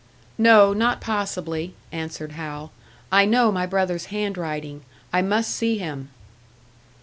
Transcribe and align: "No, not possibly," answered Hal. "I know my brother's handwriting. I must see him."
"No, 0.39 0.73
not 0.73 0.99
possibly," 0.99 1.75
answered 1.91 2.31
Hal. 2.31 2.71
"I 3.11 3.25
know 3.25 3.51
my 3.51 3.67
brother's 3.67 4.05
handwriting. 4.05 4.81
I 5.13 5.21
must 5.21 5.51
see 5.51 5.77
him." 5.77 6.09